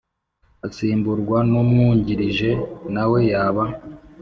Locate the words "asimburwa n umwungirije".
0.67-2.49